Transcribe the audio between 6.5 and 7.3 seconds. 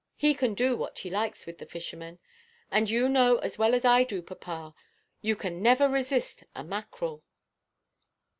a mackerel."